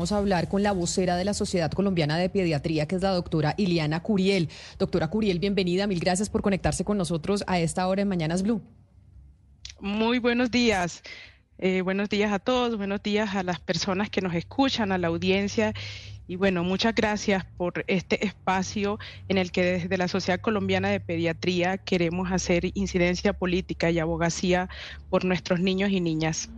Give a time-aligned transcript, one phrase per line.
[0.00, 3.10] Vamos a hablar con la vocera de la Sociedad Colombiana de Pediatría, que es la
[3.10, 4.48] doctora Iliana Curiel.
[4.78, 5.86] Doctora Curiel, bienvenida.
[5.86, 8.62] Mil gracias por conectarse con nosotros a esta hora en Mañanas Blue.
[9.78, 11.02] Muy buenos días.
[11.58, 15.08] Eh, buenos días a todos, buenos días a las personas que nos escuchan, a la
[15.08, 15.74] audiencia.
[16.26, 18.98] Y bueno, muchas gracias por este espacio
[19.28, 24.70] en el que desde la Sociedad Colombiana de Pediatría queremos hacer incidencia política y abogacía
[25.10, 26.48] por nuestros niños y niñas.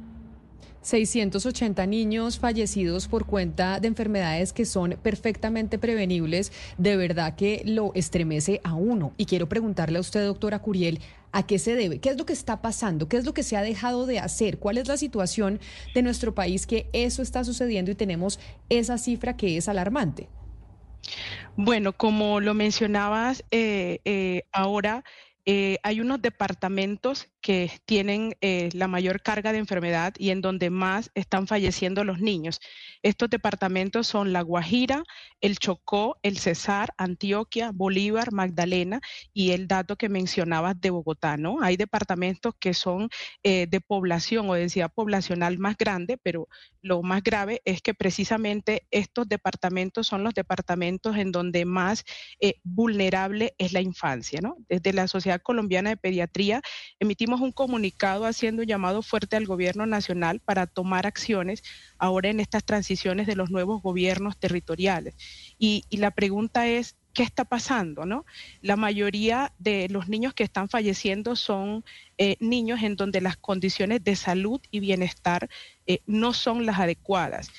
[0.82, 7.92] 680 niños fallecidos por cuenta de enfermedades que son perfectamente prevenibles, de verdad que lo
[7.94, 9.12] estremece a uno.
[9.16, 11.00] Y quiero preguntarle a usted, doctora Curiel,
[11.32, 11.98] ¿a qué se debe?
[11.98, 13.08] ¿Qué es lo que está pasando?
[13.08, 14.58] ¿Qué es lo que se ha dejado de hacer?
[14.58, 15.60] ¿Cuál es la situación
[15.94, 18.38] de nuestro país que eso está sucediendo y tenemos
[18.68, 20.28] esa cifra que es alarmante?
[21.56, 25.04] Bueno, como lo mencionabas eh, eh, ahora,
[25.44, 30.70] eh, hay unos departamentos que tienen eh, la mayor carga de enfermedad y en donde
[30.70, 32.60] más están falleciendo los niños.
[33.02, 35.02] Estos departamentos son La Guajira,
[35.40, 39.00] el Chocó, el Cesar, Antioquia, Bolívar, Magdalena
[39.32, 41.60] y el dato que mencionabas de Bogotá, ¿no?
[41.60, 43.08] Hay departamentos que son
[43.42, 46.48] eh, de población o densidad poblacional más grande, pero
[46.80, 52.04] lo más grave es que precisamente estos departamentos son los departamentos en donde más
[52.62, 54.56] vulnerable es la infancia, ¿no?
[54.68, 56.62] Desde la sociedad Colombiana de Pediatría,
[57.00, 61.62] emitimos un comunicado haciendo un llamado fuerte al gobierno nacional para tomar acciones
[61.98, 65.14] ahora en estas transiciones de los nuevos gobiernos territoriales.
[65.58, 68.04] Y, la pregunta es, ¿qué está pasando?
[68.04, 68.24] ¿no?
[68.60, 71.84] La mayoría de los niños que están falleciendo son
[72.18, 75.48] eh, niños en donde las condiciones de salud y bienestar
[75.86, 77.50] eh, no son las adecuadas.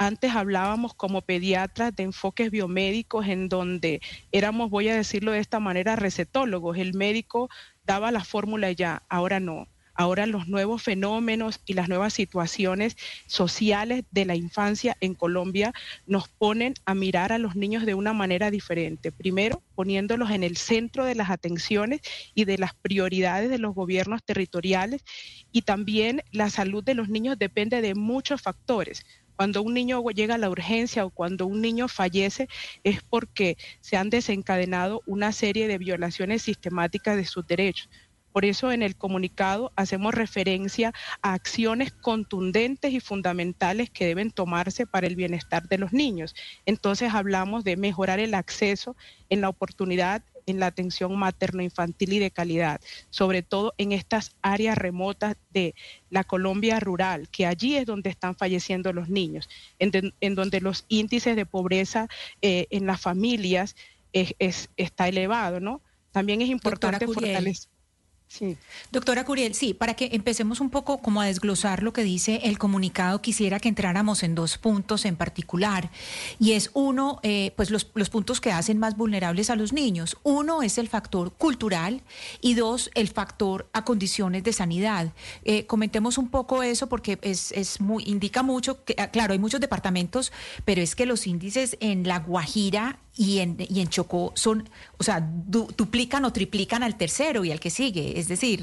[0.00, 5.58] Antes hablábamos como pediatras de enfoques biomédicos en donde éramos, voy a decirlo de esta
[5.58, 6.78] manera, recetólogos.
[6.78, 7.50] El médico
[7.84, 9.66] daba la fórmula ya, ahora no.
[9.94, 12.96] Ahora los nuevos fenómenos y las nuevas situaciones
[13.26, 15.72] sociales de la infancia en Colombia
[16.06, 19.10] nos ponen a mirar a los niños de una manera diferente.
[19.10, 22.02] Primero, poniéndolos en el centro de las atenciones
[22.36, 25.02] y de las prioridades de los gobiernos territoriales.
[25.50, 29.04] Y también la salud de los niños depende de muchos factores
[29.38, 32.48] cuando un niño llega a la urgencia o cuando un niño fallece
[32.82, 37.88] es porque se han desencadenado una serie de violaciones sistemáticas de sus derechos.
[38.32, 44.88] Por eso en el comunicado hacemos referencia a acciones contundentes y fundamentales que deben tomarse
[44.88, 46.34] para el bienestar de los niños.
[46.66, 48.96] Entonces hablamos de mejorar el acceso
[49.28, 54.76] en la oportunidad en la atención materno-infantil y de calidad, sobre todo en estas áreas
[54.76, 55.74] remotas de
[56.10, 59.48] la Colombia rural, que allí es donde están falleciendo los niños,
[59.78, 62.08] en, donde los índices de pobreza
[62.42, 63.76] eh, en las familias
[64.12, 65.82] es, está elevado, ¿no?
[66.12, 67.70] También es importante fortalecer.
[68.28, 68.58] Sí.
[68.92, 72.58] Doctora Curiel, sí, para que empecemos un poco como a desglosar lo que dice el
[72.58, 75.90] comunicado, quisiera que entráramos en dos puntos en particular.
[76.38, 80.18] Y es uno, eh, pues los, puntos que hacen más vulnerables a los niños.
[80.24, 82.02] Uno es el factor cultural
[82.42, 85.14] y dos, el factor a condiciones de sanidad.
[85.44, 89.38] Eh, comentemos un poco eso porque es, es muy, indica mucho, que, ah, claro, hay
[89.38, 90.32] muchos departamentos,
[90.66, 95.02] pero es que los índices en La Guajira y en, y en Chocó son, o
[95.02, 98.18] sea, duplican o triplican al tercero y al que sigue.
[98.18, 98.62] Es decir,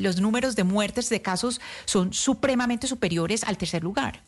[0.00, 4.22] los números de muertes de casos son supremamente superiores al tercer lugar.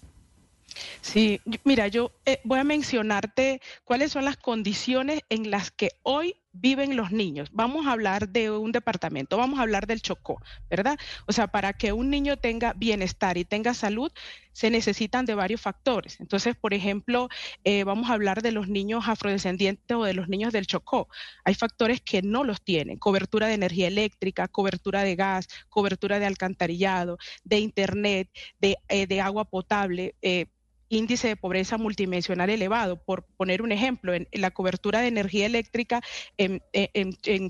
[1.01, 6.37] Sí, mira, yo eh, voy a mencionarte cuáles son las condiciones en las que hoy
[6.53, 7.49] viven los niños.
[7.53, 10.99] Vamos a hablar de un departamento, vamos a hablar del Chocó, ¿verdad?
[11.27, 14.13] O sea, para que un niño tenga bienestar y tenga salud,
[14.53, 16.21] se necesitan de varios factores.
[16.21, 17.29] Entonces, por ejemplo,
[17.65, 21.09] eh, vamos a hablar de los niños afrodescendientes o de los niños del Chocó.
[21.45, 26.27] Hay factores que no los tienen, cobertura de energía eléctrica, cobertura de gas, cobertura de
[26.27, 28.29] alcantarillado, de internet,
[28.61, 30.15] de, eh, agua potable.
[30.23, 30.47] Eh,
[30.91, 33.03] índice de pobreza multidimensional elevado.
[33.03, 36.03] Por poner un ejemplo, en, la cobertura de energía eléctrica
[36.37, 36.61] en,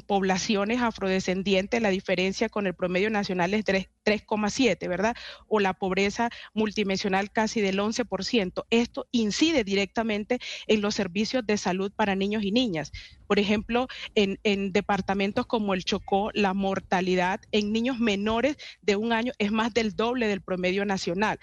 [0.06, 5.16] poblaciones afrodescendientes, la diferencia con el promedio nacional es 3,7, ¿verdad?
[5.48, 8.64] O la pobreza multidimensional casi del 11%.
[8.70, 12.92] Esto incide directamente en los servicios de salud para niños y niñas.
[13.26, 19.12] Por ejemplo, en, en departamentos como el Chocó, la mortalidad en niños menores de un
[19.12, 21.38] año es más del doble del promedio nacional.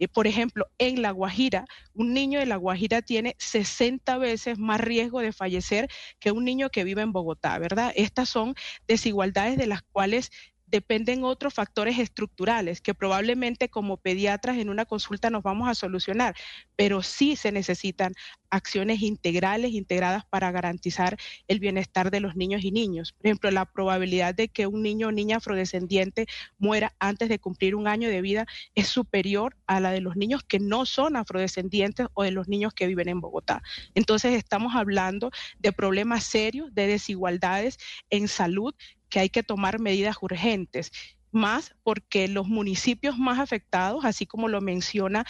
[0.00, 4.80] Eh, por ejemplo, en La Guajira, un niño de La Guajira tiene 60 veces más
[4.80, 5.88] riesgo de fallecer
[6.18, 7.92] que un niño que vive en Bogotá, ¿verdad?
[7.94, 8.54] Estas son
[8.88, 10.30] desigualdades de las cuales
[10.70, 16.34] dependen otros factores estructurales que probablemente como pediatras en una consulta nos vamos a solucionar,
[16.76, 18.14] pero sí se necesitan
[18.50, 21.16] acciones integrales, integradas para garantizar
[21.48, 23.12] el bienestar de los niños y niños.
[23.12, 26.26] Por ejemplo, la probabilidad de que un niño o niña afrodescendiente
[26.58, 30.42] muera antes de cumplir un año de vida es superior a la de los niños
[30.42, 33.62] que no son afrodescendientes o de los niños que viven en Bogotá.
[33.94, 37.78] Entonces, estamos hablando de problemas serios, de desigualdades
[38.10, 38.74] en salud
[39.10, 40.92] que hay que tomar medidas urgentes
[41.32, 45.24] más porque los municipios más afectados, así como lo menciona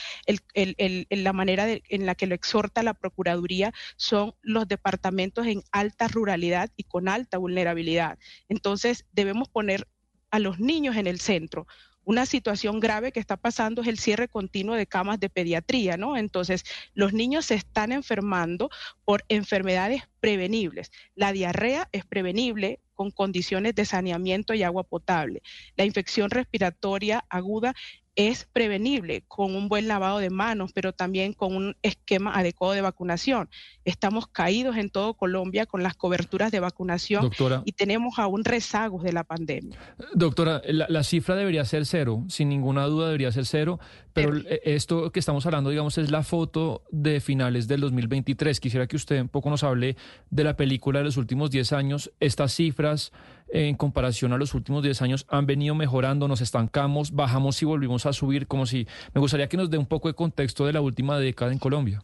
[1.11, 6.71] la manera en la que lo exhorta la Procuraduría, son los departamentos en alta ruralidad
[6.77, 8.19] y con alta vulnerabilidad.
[8.49, 9.89] Entonces, debemos poner
[10.31, 11.67] a los niños en el centro.
[12.05, 16.17] Una situación grave que está pasando es el cierre continuo de camas de pediatría, ¿no?
[16.17, 16.65] Entonces,
[16.95, 18.71] los niños se están enfermando
[19.05, 20.91] por enfermedades prevenibles.
[21.15, 25.41] La diarrea es prevenible, con condiciones de saneamiento y agua potable.
[25.75, 27.75] La infección respiratoria aguda
[28.17, 32.81] es prevenible con un buen lavado de manos, pero también con un esquema adecuado de
[32.81, 33.49] vacunación.
[33.85, 37.31] Estamos caídos en todo Colombia con las coberturas de vacunación
[37.65, 39.79] y tenemos aún rezagos de la pandemia.
[40.13, 43.79] Doctora, la, cifra debería ser cero, sin ninguna duda debería ser cero,
[44.13, 44.33] pero
[44.65, 48.59] esto que estamos hablando, digamos, es la foto de finales del 2023.
[48.61, 49.97] Quisiera que usted un poco nos hable
[50.31, 52.11] de la película de los últimos 10 años.
[52.19, 53.13] Estas cifras
[53.53, 58.07] en comparación a los últimos 10 años han venido mejorando, nos estancamos, bajamos y volvimos
[58.07, 60.81] a subir, como si me gustaría que nos dé un poco de contexto de la
[60.81, 62.03] última década en Colombia.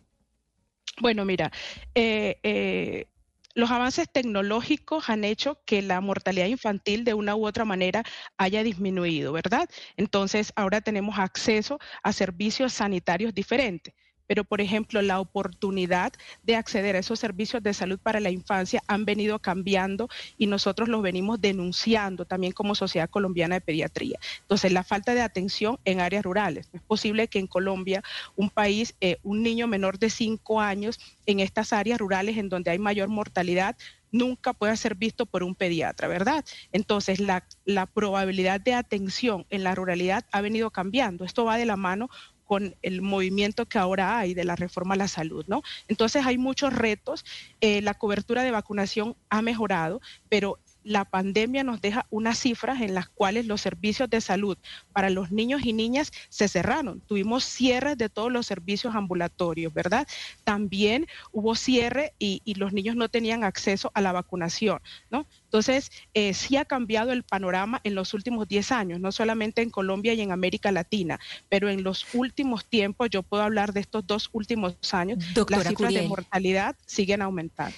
[1.01, 1.53] Bueno, mira,
[1.95, 3.07] eh, eh,
[3.55, 8.03] los avances tecnológicos han hecho que la mortalidad infantil de una u otra manera
[8.37, 9.69] haya disminuido, ¿verdad?
[9.97, 13.95] Entonces, ahora tenemos acceso a servicios sanitarios diferentes
[14.27, 16.13] pero por ejemplo la oportunidad
[16.43, 20.09] de acceder a esos servicios de salud para la infancia han venido cambiando
[20.39, 24.19] y nosotros los venimos denunciando también como Sociedad Colombiana de Pediatría.
[24.41, 26.69] Entonces, la falta de atención en áreas rurales.
[26.73, 28.03] Es posible que en Colombia,
[28.35, 32.71] un país, eh, un niño menor de cinco años en estas áreas rurales en donde
[32.71, 33.77] hay mayor mortalidad,
[34.13, 36.45] nunca pueda ser visto por un pediatra, ¿verdad?
[36.73, 41.25] Entonces, la, la, probabilidad de atención en la ruralidad ha venido cambiando.
[41.25, 42.09] Esto va de la mano
[42.47, 45.63] con el movimiento que ahora hay de la reforma a la salud, ¿no?
[45.89, 47.25] Entonces hay muchos retos,
[47.61, 52.95] eh, la cobertura de vacunación ha mejorado, pero la pandemia nos deja unas cifras en
[52.95, 54.57] las cuales los servicios de salud
[54.93, 57.01] para los niños y niñas se cerraron.
[57.01, 60.07] Tuvimos cierres de todos los servicios ambulatorios, ¿verdad?
[60.45, 64.81] También hubo cierre y, los niños no tenían acceso a la vacunación,
[65.11, 65.27] ¿no?
[65.45, 69.71] Entonces, eh, sí ha cambiado el panorama en los últimos 10 años, no solamente en
[69.71, 71.19] Colombia y en América Latina,
[71.51, 75.19] pero en los últimos tiempos, yo puedo hablar de estos dos últimos años,
[75.51, 77.77] las cifras de mortalidad siguen aumentando.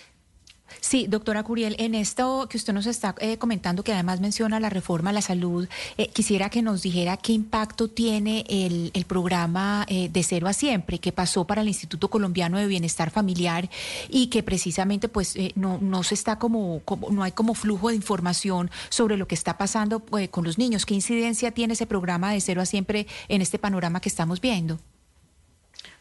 [0.80, 4.70] Sí, doctora Curiel, en esto que usted nos está eh, comentando, que además menciona la
[4.70, 10.08] reforma a la salud, eh, quisiera que nos dijera qué impacto tiene el, programa eh,
[10.10, 13.70] de cero a siempre que pasó para el Instituto Colombiano de Bienestar Familiar
[14.08, 17.94] y que precisamente pues no, no se está como, como, no hay como flujo de
[17.94, 20.84] información sobre lo que está pasando con los niños.
[20.84, 24.78] ¿Qué incidencia tiene ese programa de cero a siempre en este panorama que estamos viendo?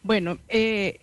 [0.03, 1.01] Bueno, eh,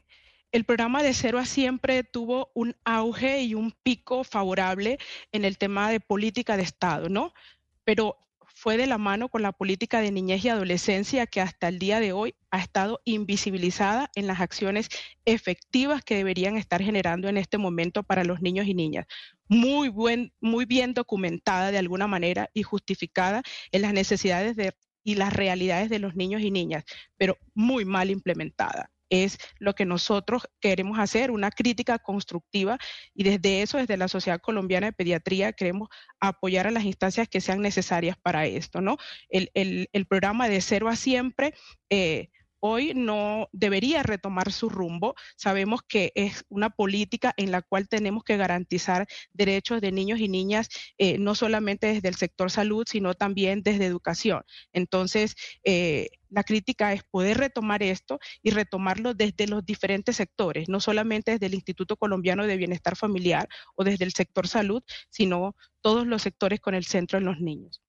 [0.54, 4.98] el programa de cero a siempre tuvo un auge y un pico favorable
[5.32, 7.34] en el tema de política de Estado, ¿no?
[7.82, 8.18] Pero
[8.54, 11.98] fue de la mano con la política de niñez y adolescencia que hasta el día
[11.98, 14.90] de hoy ha estado invisibilizada en las acciones
[15.24, 19.06] efectivas que deberían estar generando en este momento para los niños y niñas.
[19.48, 23.42] Muy, buen, muy bien documentada de alguna manera y justificada
[23.72, 24.54] en las necesidades
[25.02, 26.84] y las realidades de los niños y niñas,
[27.16, 32.78] pero muy mal implementada es lo que nosotros queremos hacer, una crítica constructiva
[33.14, 35.88] y desde eso, desde la Sociedad Colombiana de Pediatría, queremos
[36.20, 38.96] apoyar a las instancias que sean necesarias para esto, ¿no?
[39.28, 41.54] El, programa de cero a siempre
[41.90, 42.28] eh,
[42.66, 45.14] hoy no debería retomar su rumbo.
[45.36, 50.28] Sabemos que es una política en la cual tenemos que garantizar derechos de niños y
[50.28, 54.44] niñas, eh, no solamente desde el sector salud, sino también desde educación.
[54.72, 60.80] Entonces, eh, la crítica es poder retomar esto y retomarlo desde los diferentes sectores, no
[60.80, 66.06] solamente desde el Instituto Colombiano de Bienestar Familiar o desde el sector salud, sino todos
[66.06, 67.83] los sectores con el centro en los niños.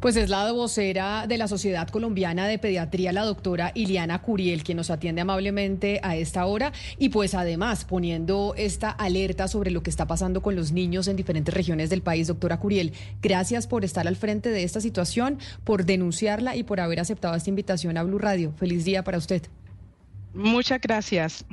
[0.00, 4.76] Pues es la vocera de la Sociedad Colombiana de Pediatría, la doctora Iliana Curiel, quien
[4.76, 9.90] nos atiende amablemente a esta hora y pues además poniendo esta alerta sobre lo que
[9.90, 12.26] está pasando con los niños en diferentes regiones del país.
[12.26, 12.92] Doctora Curiel,
[13.22, 17.50] gracias por estar al frente de esta situación, por denunciarla y por haber aceptado esta
[17.50, 18.52] invitación a Blue Radio.
[18.58, 19.42] Feliz día para usted.
[20.34, 21.46] Muchas gracias.